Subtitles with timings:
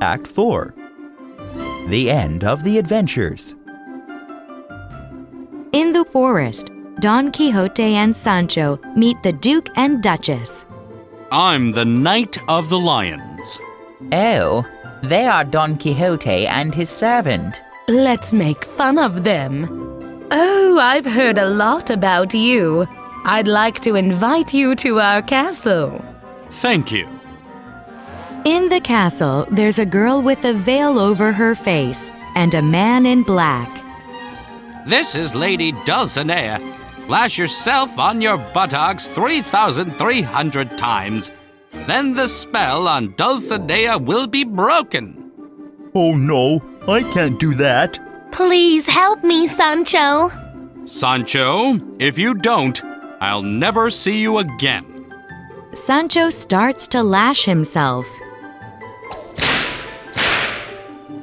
[0.00, 0.74] Act 4
[1.88, 3.54] The End of the Adventures.
[5.72, 6.70] In the forest,
[7.00, 10.66] Don Quixote and Sancho meet the Duke and Duchess.
[11.32, 13.58] I'm the Knight of the Lions.
[14.12, 14.64] Oh,
[15.02, 17.60] they are Don Quixote and his servant.
[17.88, 19.68] Let's make fun of them.
[20.30, 22.86] Oh, I've heard a lot about you.
[23.24, 26.04] I'd like to invite you to our castle.
[26.50, 27.08] Thank you.
[28.44, 33.06] In the castle, there's a girl with a veil over her face and a man
[33.06, 33.82] in black.
[34.86, 36.60] This is Lady Dulcinea.
[37.08, 41.30] Lash yourself on your buttocks 3,300 times.
[41.86, 45.32] Then the spell on Dulcinea will be broken.
[45.94, 47.98] Oh no, I can't do that.
[48.30, 50.30] Please help me, Sancho.
[50.84, 52.82] Sancho, if you don't,
[53.22, 55.06] I'll never see you again.
[55.72, 58.06] Sancho starts to lash himself.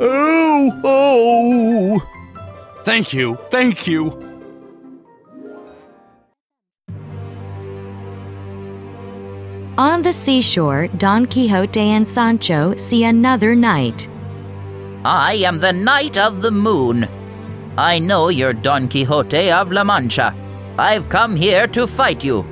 [0.04, 2.00] Oh, oh!
[2.84, 4.10] Thank you, thank you.
[9.78, 14.10] On the seashore, Don Quixote and Sancho see another knight.
[15.06, 17.08] I am the Knight of the Moon.
[17.78, 20.36] I know you're Don Quixote of La Mancha.
[20.80, 22.44] I've come here to fight you.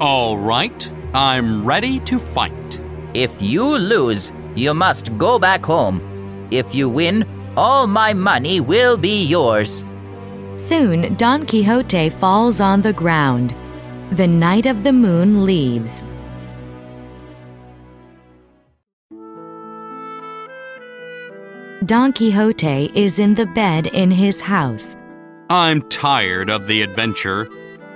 [0.00, 2.80] All right, I'm ready to fight.
[3.14, 6.09] If you lose, you must go back home.
[6.50, 9.84] If you win, all my money will be yours.
[10.56, 13.54] Soon, Don Quixote falls on the ground.
[14.12, 16.02] The Knight of the Moon leaves.
[21.86, 24.96] Don Quixote is in the bed in his house.
[25.48, 27.48] I'm tired of the adventure.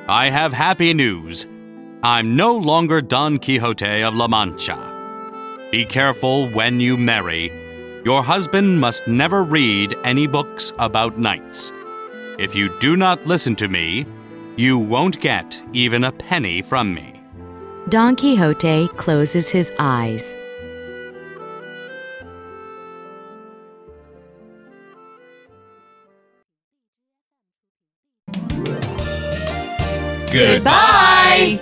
[0.09, 1.47] I have happy news.
[2.03, 4.91] I'm no longer Don Quixote of La Mancha.
[5.71, 7.64] Be careful when you marry.
[8.05, 11.73] Your husband must never read any books about knights.
[12.39, 14.05] If you do not listen to me,
[14.59, 17.23] you won't get even a penny from me.
[17.89, 20.37] Don Quixote closes his eyes.
[30.31, 31.59] Goodbye!